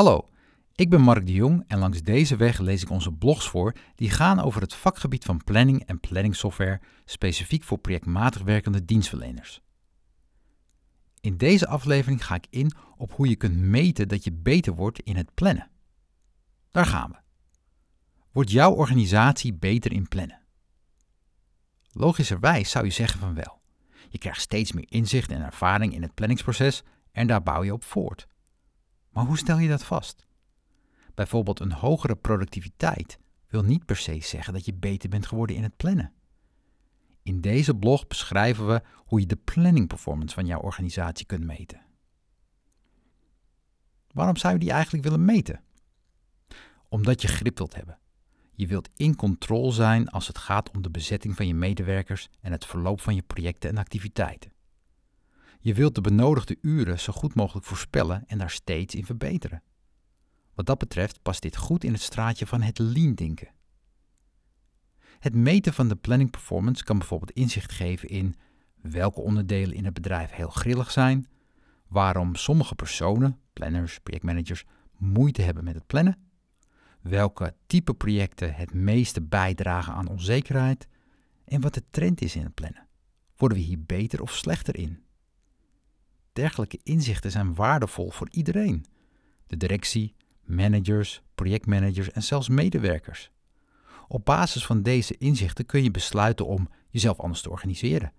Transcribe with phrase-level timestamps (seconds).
[0.00, 0.28] Hallo,
[0.74, 4.10] ik ben Mark de Jong en langs deze weg lees ik onze blogs voor die
[4.10, 9.60] gaan over het vakgebied van planning en planningsoftware specifiek voor projectmatig werkende dienstverleners.
[11.20, 15.00] In deze aflevering ga ik in op hoe je kunt meten dat je beter wordt
[15.00, 15.70] in het plannen.
[16.70, 17.16] Daar gaan we.
[18.32, 20.40] Wordt jouw organisatie beter in plannen?
[21.92, 23.60] Logischerwijs zou je zeggen van wel.
[24.08, 26.82] Je krijgt steeds meer inzicht en ervaring in het planningsproces
[27.12, 28.28] en daar bouw je op voort.
[29.10, 30.26] Maar hoe stel je dat vast?
[31.14, 35.62] Bijvoorbeeld een hogere productiviteit wil niet per se zeggen dat je beter bent geworden in
[35.62, 36.12] het plannen.
[37.22, 41.80] In deze blog beschrijven we hoe je de planning performance van jouw organisatie kunt meten.
[44.12, 45.62] Waarom zou je die eigenlijk willen meten?
[46.88, 47.98] Omdat je grip wilt hebben.
[48.54, 52.52] Je wilt in controle zijn als het gaat om de bezetting van je medewerkers en
[52.52, 54.52] het verloop van je projecten en activiteiten.
[55.62, 59.62] Je wilt de benodigde uren zo goed mogelijk voorspellen en daar steeds in verbeteren.
[60.54, 63.48] Wat dat betreft past dit goed in het straatje van het lean denken.
[65.18, 68.36] Het meten van de planning performance kan bijvoorbeeld inzicht geven in
[68.74, 71.28] welke onderdelen in het bedrijf heel grillig zijn,
[71.88, 74.64] waarom sommige personen, planners, projectmanagers,
[74.96, 76.18] moeite hebben met het plannen,
[77.00, 80.88] welke type projecten het meeste bijdragen aan onzekerheid
[81.44, 82.86] en wat de trend is in het plannen.
[83.36, 85.02] Worden we hier beter of slechter in?
[86.40, 88.84] Dergelijke inzichten zijn waardevol voor iedereen:
[89.46, 93.30] de directie, managers, projectmanagers en zelfs medewerkers.
[94.08, 98.12] Op basis van deze inzichten kun je besluiten om jezelf anders te organiseren.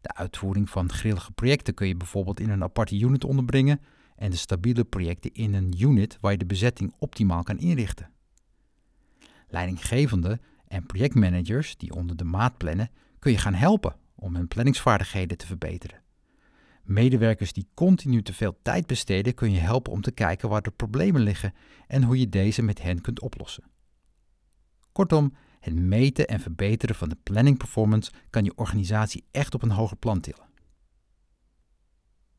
[0.00, 3.80] De uitvoering van grillige projecten kun je bijvoorbeeld in een aparte unit onderbrengen
[4.16, 8.10] en de stabiele projecten in een unit waar je de bezetting optimaal kan inrichten.
[9.48, 15.36] Leidinggevenden en projectmanagers die onder de maat plannen, kun je gaan helpen om hun planningsvaardigheden
[15.36, 16.00] te verbeteren.
[16.82, 20.70] Medewerkers die continu te veel tijd besteden, kun je helpen om te kijken waar de
[20.70, 21.54] problemen liggen
[21.86, 23.64] en hoe je deze met hen kunt oplossen.
[24.92, 29.70] Kortom, het meten en verbeteren van de planning performance kan je organisatie echt op een
[29.70, 30.50] hoger plan tillen.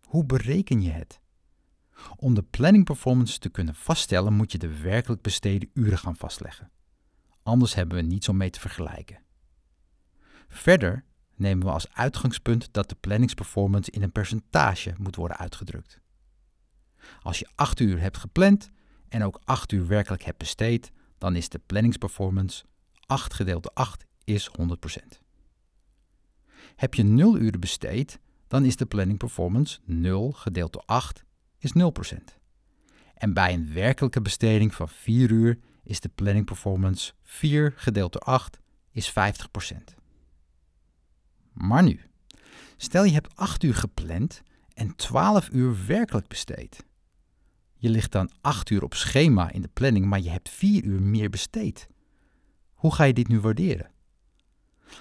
[0.03, 1.22] Hoe bereken je het?
[2.16, 6.72] Om de planning performance te kunnen vaststellen, moet je de werkelijk besteden uren gaan vastleggen.
[7.44, 9.22] Anders hebben we niets om mee te vergelijken.
[10.47, 11.06] Verder
[11.43, 15.99] nemen we als uitgangspunt dat de planningsperformance in een percentage moet worden uitgedrukt.
[17.21, 18.69] Als je 8 uur hebt gepland
[19.09, 22.65] en ook 8 uur werkelijk hebt besteed, dan is de planningsperformance
[23.05, 25.21] 8 gedeeld door 8 is 100%.
[26.75, 31.23] Heb je 0 uren besteed, dan is de planning performance 0 gedeeld door 8
[31.57, 32.15] is 0%.
[33.13, 38.21] En bij een werkelijke besteding van 4 uur is de planning performance 4 gedeeld door
[38.21, 38.59] 8
[38.91, 40.03] is 50%.
[41.53, 42.00] Maar nu,
[42.78, 44.41] stel je hebt 8 uur gepland
[44.74, 46.86] en 12 uur werkelijk besteed.
[47.74, 51.02] Je ligt dan 8 uur op schema in de planning, maar je hebt 4 uur
[51.02, 51.88] meer besteed.
[52.74, 53.91] Hoe ga je dit nu waarderen?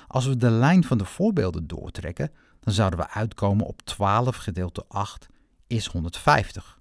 [0.07, 4.75] Als we de lijn van de voorbeelden doortrekken, dan zouden we uitkomen op 12 gedeeld
[4.75, 5.29] door 8
[5.67, 6.81] is 150.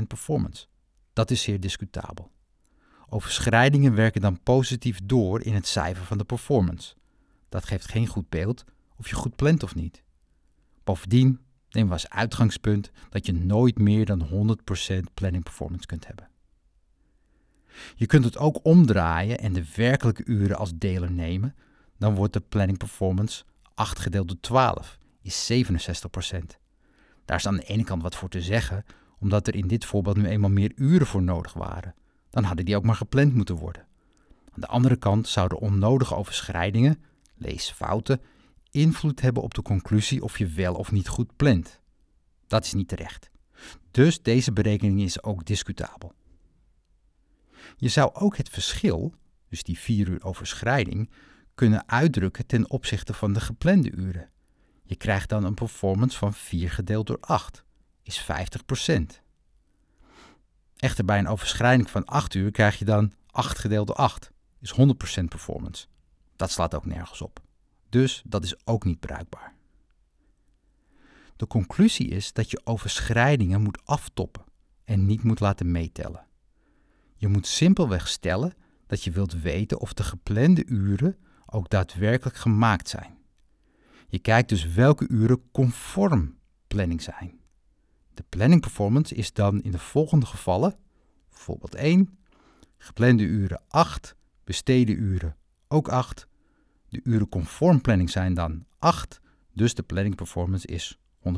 [0.00, 0.66] 150% performance.
[1.12, 2.30] Dat is zeer discutabel.
[3.08, 6.94] Overschrijdingen werken dan positief door in het cijfer van de performance.
[7.50, 8.64] Dat geeft geen goed beeld
[8.96, 10.02] of je goed plant of niet.
[10.84, 11.40] Bovendien
[11.70, 14.56] nemen we als uitgangspunt dat je nooit meer dan
[15.00, 16.28] 100% planning performance kunt hebben.
[17.94, 21.54] Je kunt het ook omdraaien en de werkelijke uren als deler nemen.
[21.98, 23.44] Dan wordt de planning performance
[23.74, 26.58] 8 gedeeld door 12 is 67%.
[27.24, 28.84] Daar is aan de ene kant wat voor te zeggen,
[29.18, 31.94] omdat er in dit voorbeeld nu eenmaal meer uren voor nodig waren.
[32.30, 33.86] Dan hadden die ook maar gepland moeten worden.
[34.52, 37.02] Aan de andere kant zouden onnodige overschrijdingen,
[37.40, 38.20] lees fouten,
[38.70, 41.80] invloed hebben op de conclusie of je wel of niet goed plant.
[42.46, 43.30] Dat is niet terecht.
[43.90, 46.12] Dus deze berekening is ook discutabel.
[47.76, 49.14] Je zou ook het verschil,
[49.48, 51.10] dus die 4 uur overschrijding,
[51.54, 54.30] kunnen uitdrukken ten opzichte van de geplande uren.
[54.82, 57.64] Je krijgt dan een performance van 4 gedeeld door 8,
[58.02, 58.26] is
[58.88, 59.22] 50%.
[60.76, 64.30] Echter bij een overschrijding van 8 uur krijg je dan 8 gedeeld door 8,
[64.60, 64.74] is
[65.20, 65.86] 100% performance.
[66.40, 67.40] Dat slaat ook nergens op.
[67.88, 69.54] Dus dat is ook niet bruikbaar.
[71.36, 74.44] De conclusie is dat je overschrijdingen moet aftoppen
[74.84, 76.26] en niet moet laten meetellen.
[77.16, 78.54] Je moet simpelweg stellen
[78.86, 81.16] dat je wilt weten of de geplande uren
[81.46, 83.18] ook daadwerkelijk gemaakt zijn.
[84.08, 87.40] Je kijkt dus welke uren conform planning zijn.
[88.14, 90.76] De planning performance is dan in de volgende gevallen,
[91.28, 92.18] voorbeeld 1,
[92.78, 95.36] geplande uren 8, besteden uren
[95.68, 96.28] ook 8.
[96.90, 99.20] De uren conform planning zijn dan 8,
[99.52, 101.30] dus de planning performance is 100%.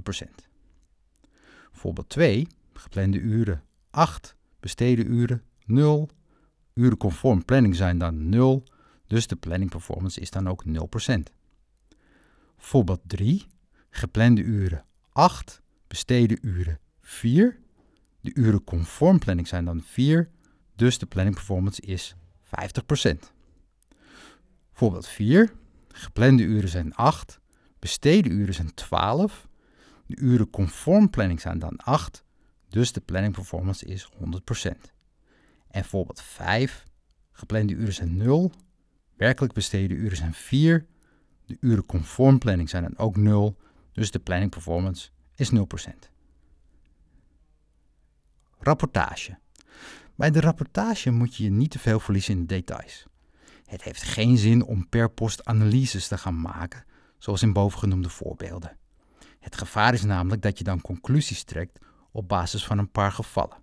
[1.72, 6.08] Voorbeeld 2, geplande uren 8, besteden uren 0.
[6.74, 8.64] Uren conform planning zijn dan 0,
[9.06, 11.12] dus de planning performance is dan ook 0%.
[12.56, 13.46] Voorbeeld 3,
[13.90, 17.58] geplande uren 8, besteden uren 4.
[18.20, 20.30] De uren conform planning zijn dan 4,
[20.76, 22.14] dus de planning performance is
[22.44, 23.32] 50%.
[24.72, 25.52] Voorbeeld 4,
[25.88, 27.40] geplande uren zijn 8,
[27.78, 29.48] besteden uren zijn 12.
[30.06, 32.24] De uren conform planning zijn dan 8,
[32.68, 34.70] dus de planning performance is 100%.
[35.68, 36.84] En voorbeeld 5,
[37.32, 38.52] geplande uren zijn 0,
[39.16, 40.86] werkelijk besteden uren zijn 4,
[41.46, 43.56] de uren conform planning zijn dan ook 0,
[43.92, 45.54] dus de planning performance is 0%.
[48.58, 49.38] Rapportage.
[50.14, 53.06] Bij de rapportage moet je je niet te veel verliezen in de details.
[53.64, 56.84] Het heeft geen zin om per post analyses te gaan maken,
[57.18, 58.76] zoals in bovengenoemde voorbeelden.
[59.40, 61.78] Het gevaar is namelijk dat je dan conclusies trekt
[62.12, 63.62] op basis van een paar gevallen.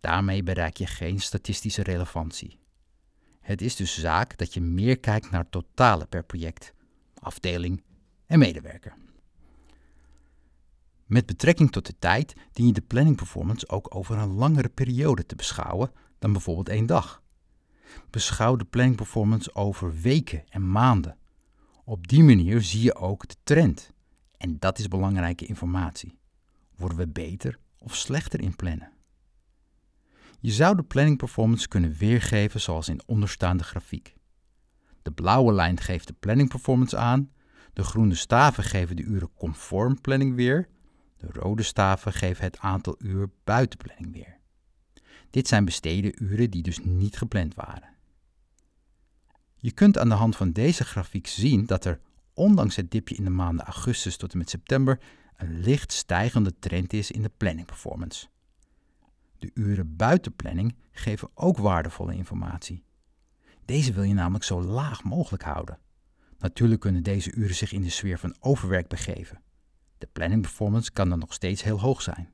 [0.00, 2.58] Daarmee bereik je geen statistische relevantie.
[3.40, 6.74] Het is dus zaak dat je meer kijkt naar het totale per project,
[7.14, 7.82] afdeling
[8.26, 8.94] en medewerker.
[11.06, 15.26] Met betrekking tot de tijd dien je de planning performance ook over een langere periode
[15.26, 17.19] te beschouwen dan bijvoorbeeld één dag.
[18.10, 21.18] Beschouw de planning performance over weken en maanden.
[21.84, 23.92] Op die manier zie je ook de trend.
[24.36, 26.18] En dat is belangrijke informatie.
[26.76, 28.92] Worden we beter of slechter in plannen?
[30.40, 34.14] Je zou de planning performance kunnen weergeven zoals in onderstaande grafiek.
[35.02, 37.30] De blauwe lijn geeft de planning performance aan,
[37.72, 40.68] de groene staven geven de uren conform planning weer,
[41.16, 44.39] de rode staven geven het aantal uur buiten planning weer.
[45.30, 47.88] Dit zijn besteden uren die dus niet gepland waren.
[49.56, 52.00] Je kunt aan de hand van deze grafiek zien dat er,
[52.34, 55.00] ondanks het dipje in de maanden augustus tot en met september,
[55.36, 58.26] een licht stijgende trend is in de planning performance.
[59.38, 62.84] De uren buiten planning geven ook waardevolle informatie.
[63.64, 65.78] Deze wil je namelijk zo laag mogelijk houden.
[66.38, 69.42] Natuurlijk kunnen deze uren zich in de sfeer van overwerk begeven.
[69.98, 72.30] De planning performance kan dan nog steeds heel hoog zijn.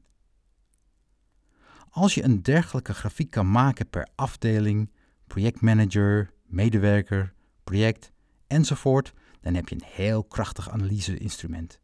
[1.97, 4.91] Als je een dergelijke grafiek kan maken per afdeling,
[5.27, 7.33] projectmanager, medewerker,
[7.65, 8.13] project
[8.47, 11.81] enzovoort, dan heb je een heel krachtig analyse-instrument.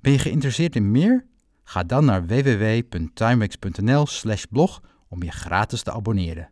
[0.00, 1.26] Ben je geïnteresseerd in meer?
[1.62, 6.50] Ga dan naar www.timex.nl/blog om je gratis te abonneren.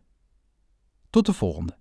[1.09, 1.77] Tot de volgende.